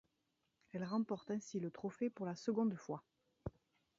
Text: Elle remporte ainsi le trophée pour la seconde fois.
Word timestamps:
Elle 0.73 0.83
remporte 0.83 1.29
ainsi 1.29 1.59
le 1.59 1.69
trophée 1.69 2.09
pour 2.09 2.25
la 2.25 2.33
seconde 2.33 2.73
fois. 2.75 3.03